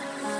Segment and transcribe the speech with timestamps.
[0.00, 0.39] uh, uh.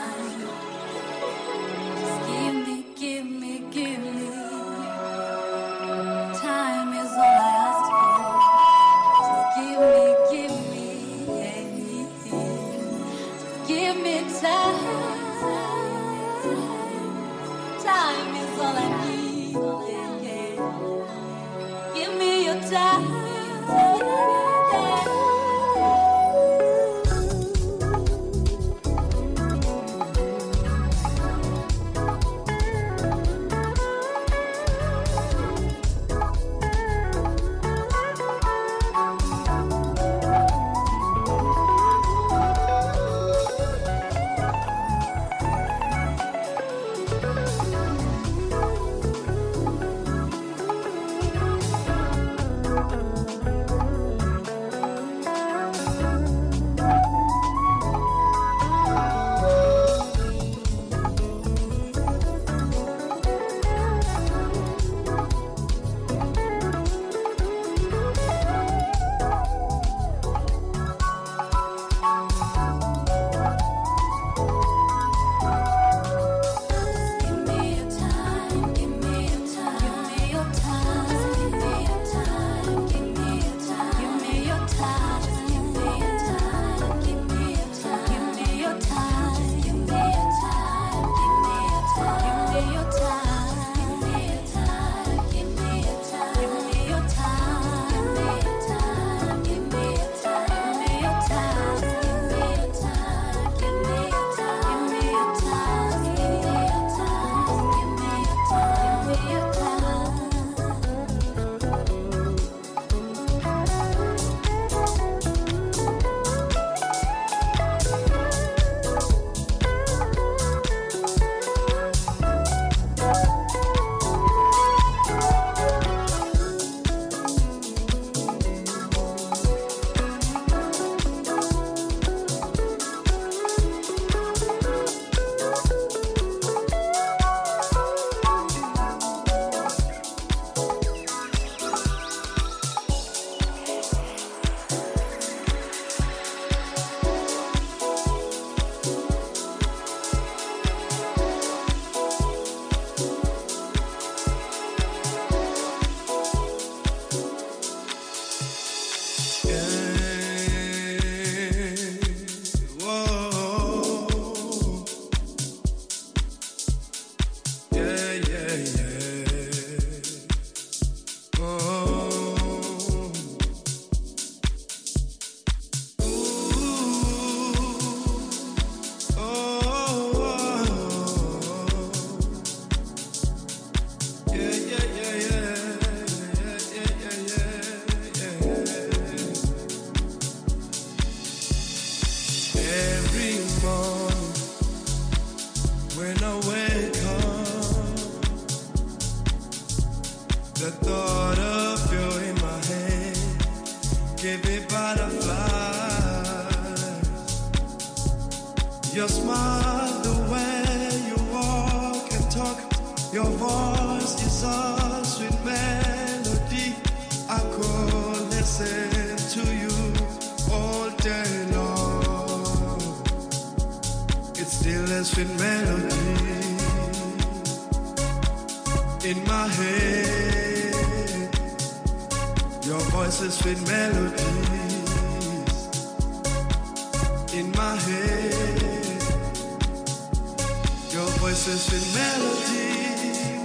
[241.42, 242.68] consistent melody,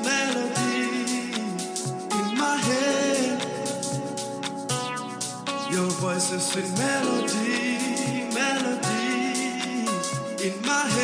[0.04, 1.32] melody
[2.12, 3.40] in my head.
[5.72, 9.88] Your voice is sweet melody, melody
[10.46, 10.95] in my head.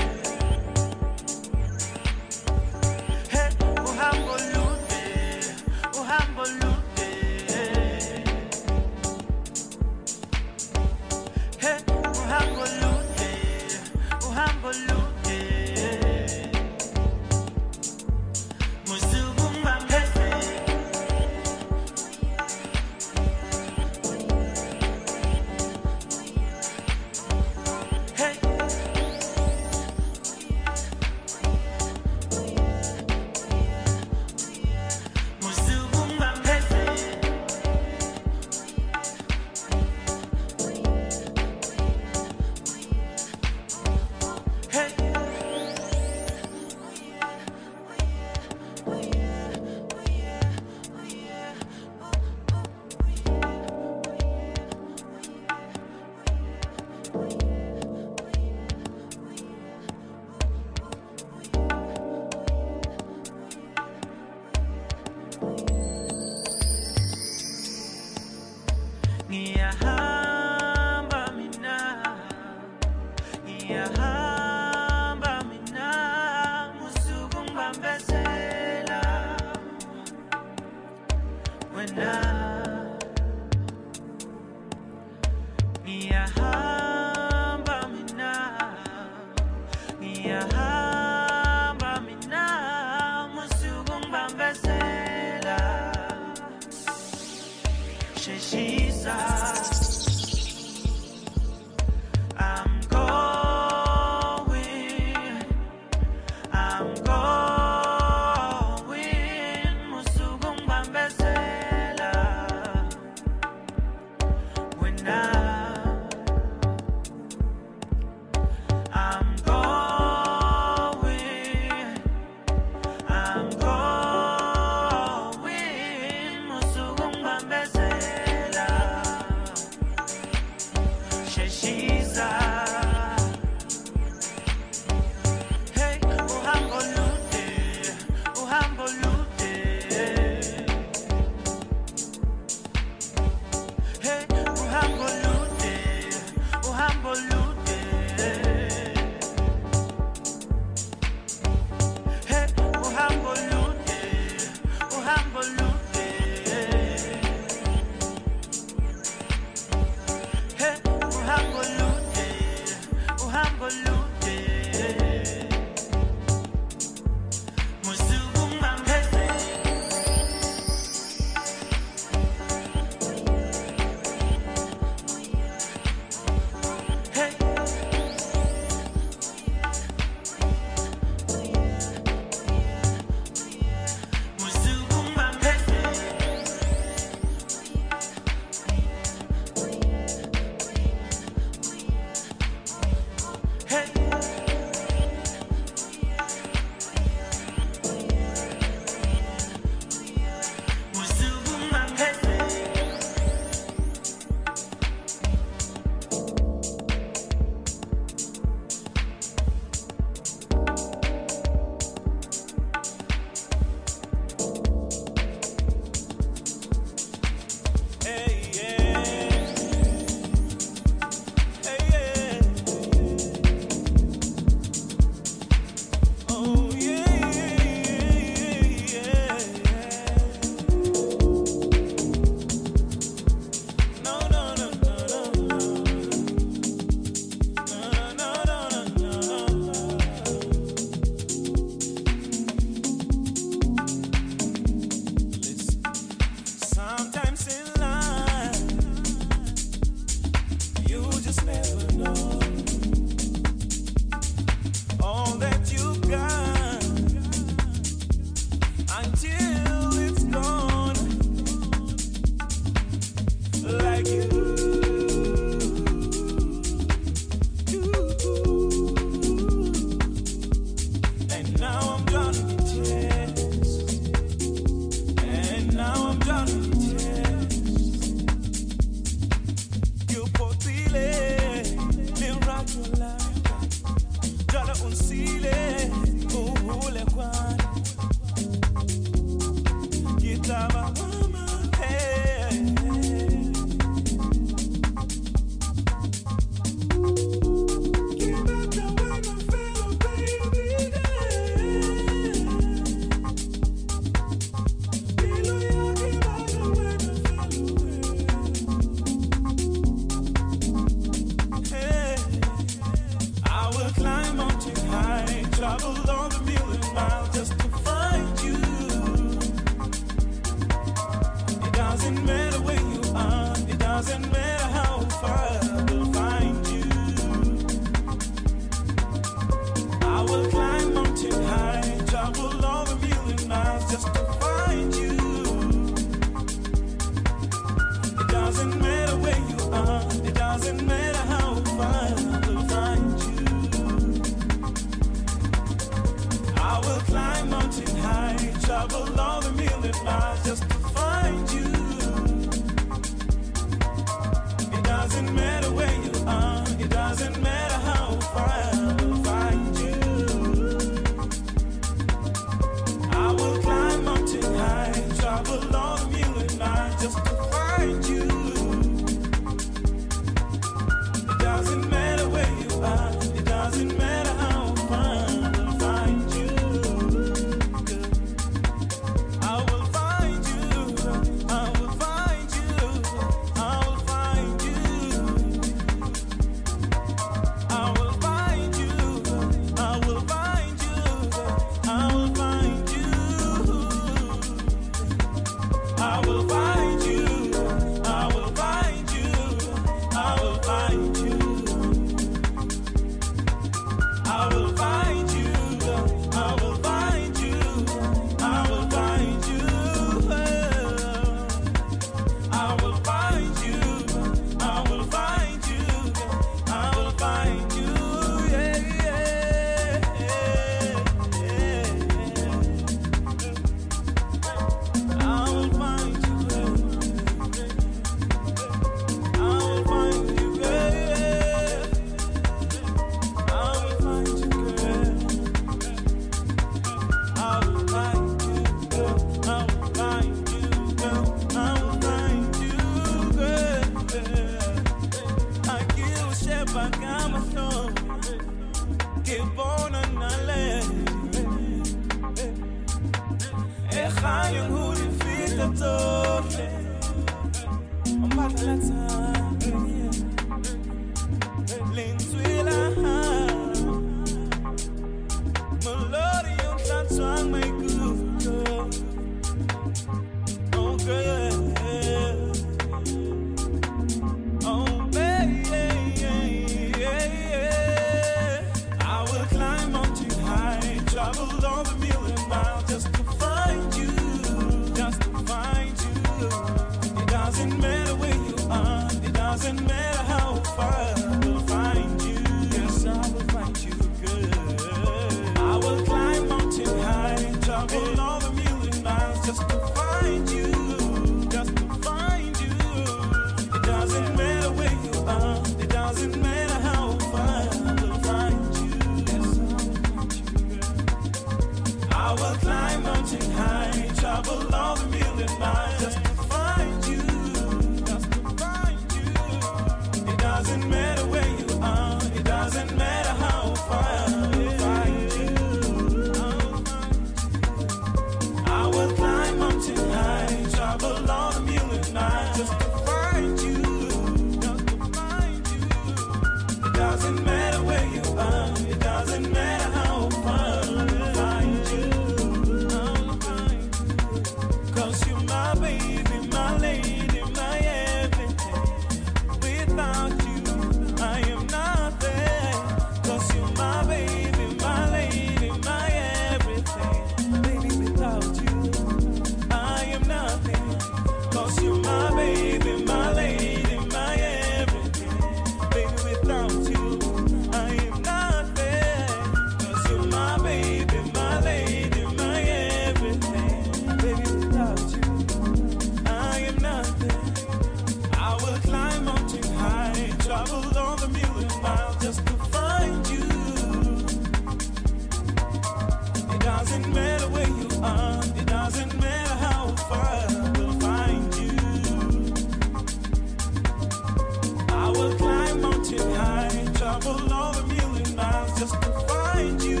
[599.61, 600.00] find you.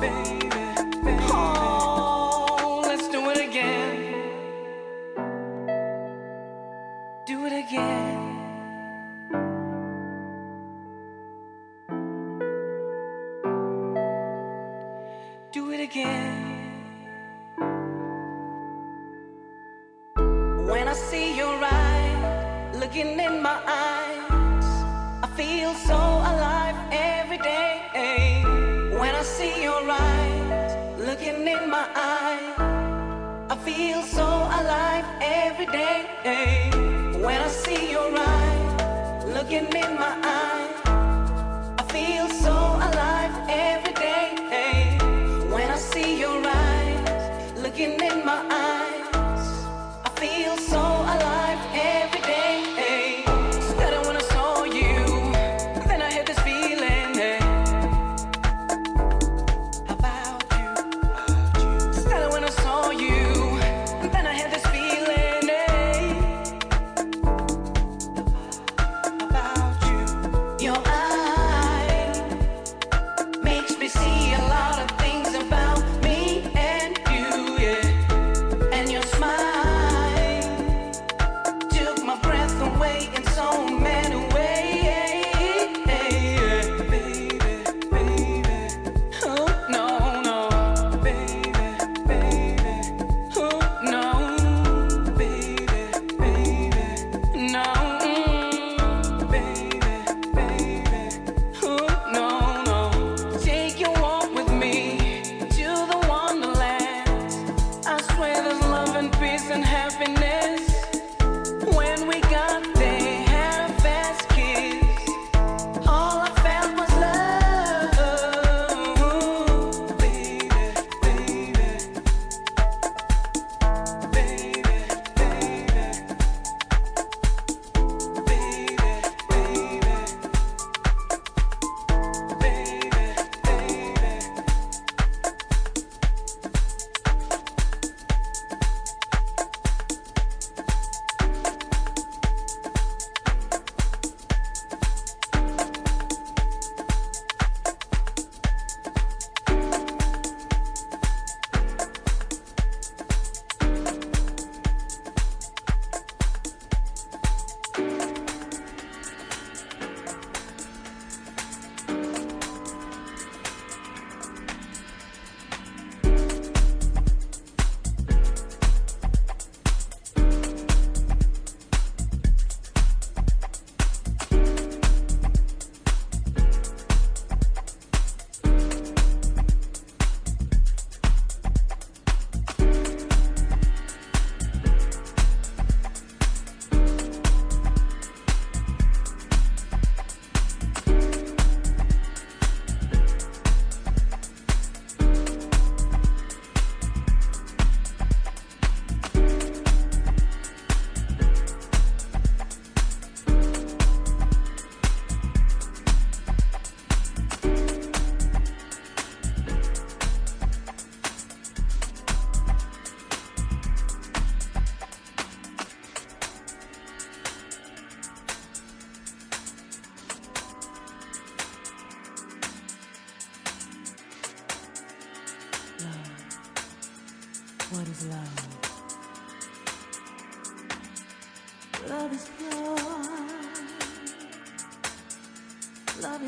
[0.00, 0.37] Your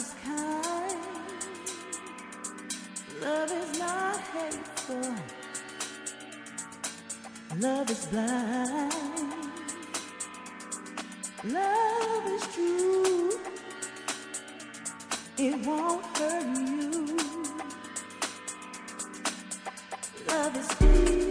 [0.00, 0.98] is kind.
[3.20, 5.14] Love is not hateful.
[7.58, 8.94] Love is blind.
[11.44, 13.30] Love is true.
[15.36, 17.16] It won't hurt you.
[20.28, 21.29] Love is free.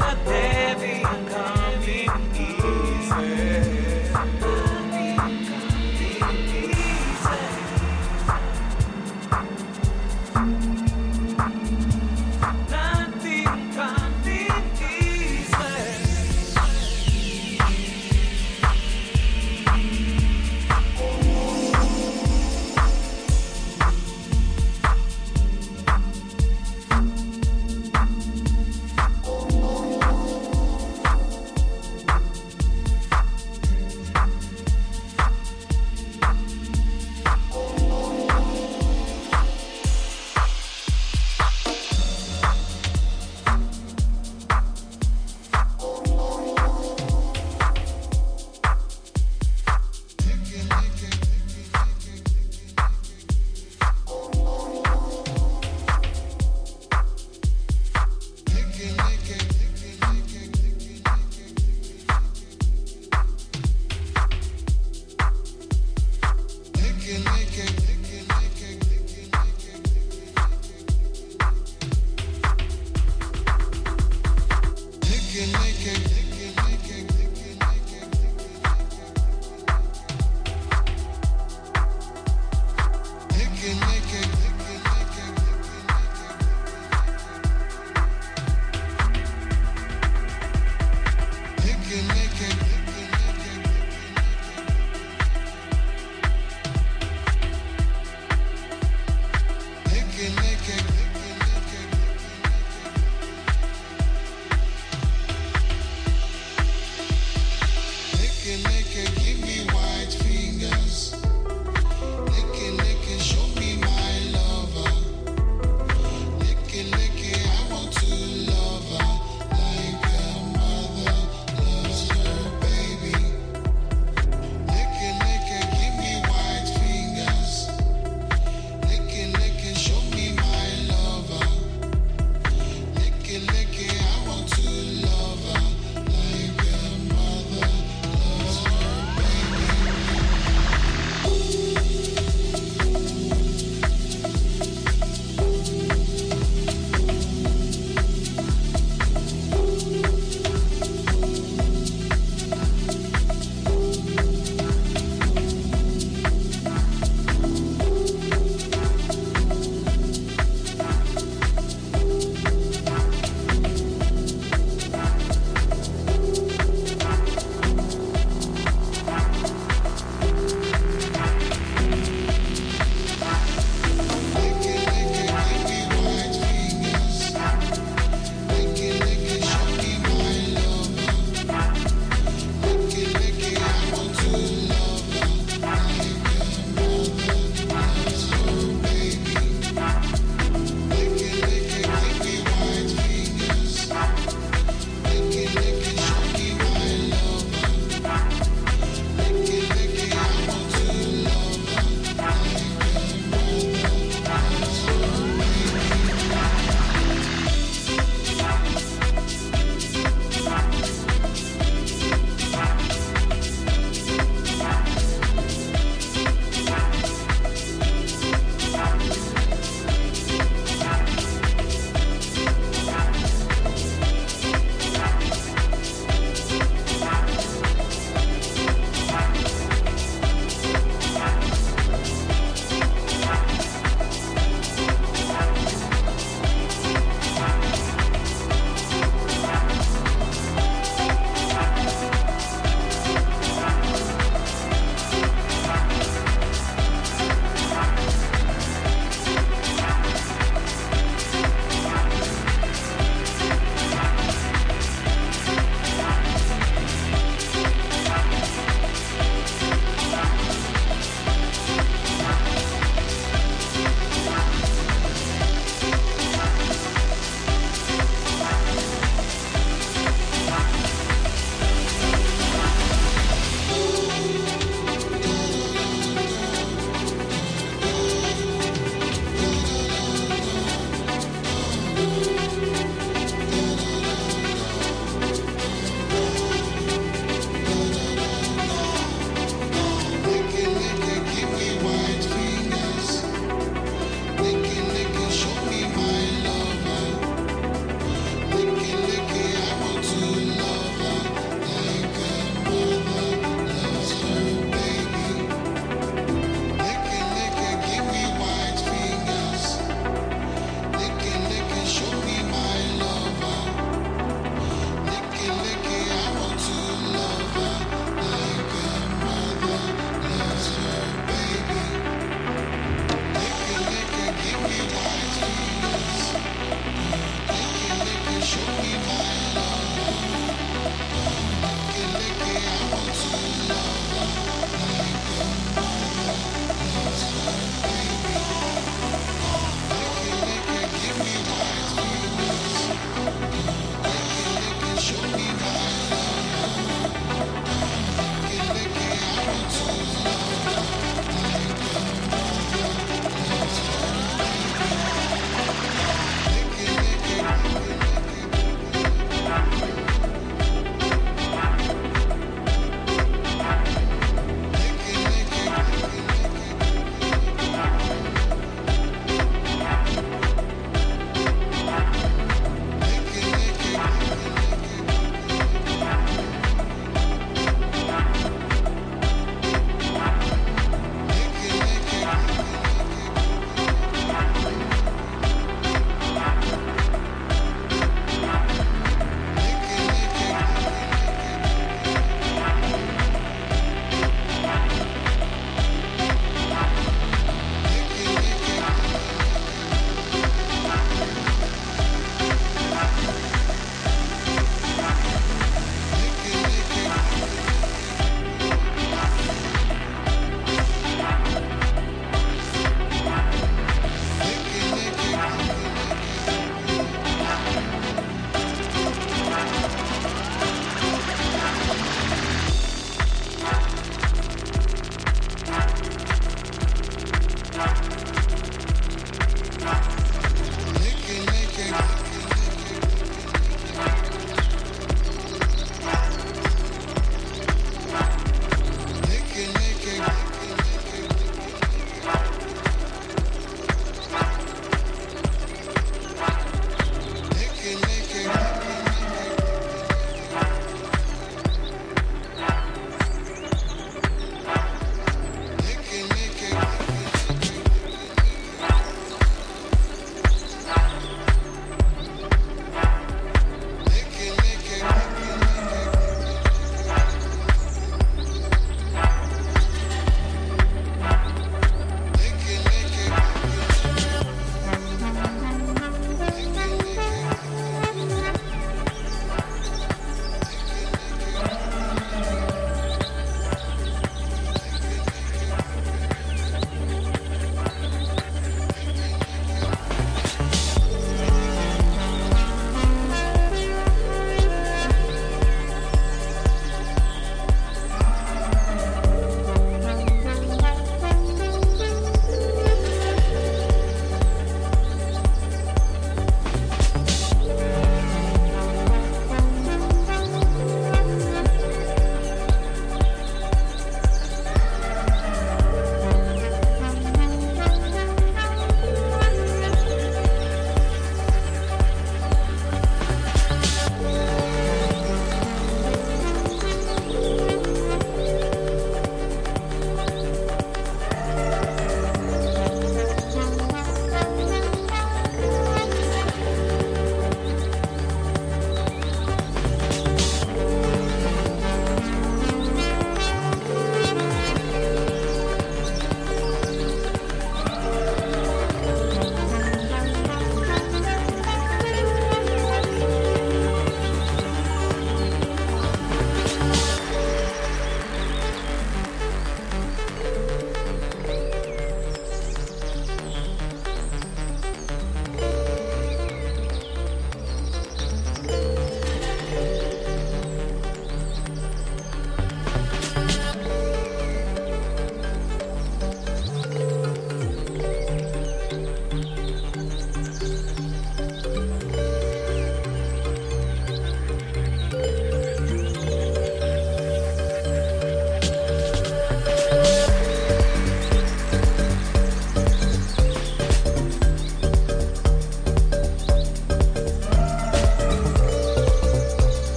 [0.00, 1.59] Nothing coming easy.